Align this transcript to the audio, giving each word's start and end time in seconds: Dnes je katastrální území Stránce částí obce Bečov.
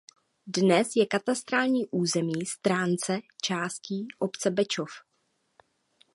Dnes 0.47 0.95
je 0.95 1.05
katastrální 1.05 1.87
území 1.91 2.45
Stránce 2.45 3.19
částí 3.43 4.07
obce 4.19 4.49
Bečov. 4.51 4.89